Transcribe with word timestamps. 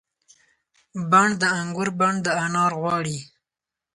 بڼ 1.11 1.27
د 1.41 1.43
انګور 1.59 1.89
بڼ 1.99 2.13
د 2.25 2.27
انار 2.45 2.71
غواړي 2.81 3.17